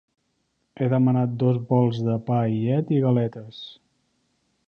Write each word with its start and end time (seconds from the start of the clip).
He 0.79 0.87
demanat 0.93 1.35
dos 1.43 1.59
bols 1.73 2.01
de 2.09 2.17
pa 2.29 2.39
i 2.55 2.59
llet 2.63 2.91
i 2.97 3.05
galetes. 3.05 3.63